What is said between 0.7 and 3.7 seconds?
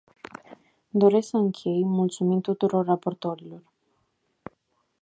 Doresc să închei mulțumind tuturor raportorilor.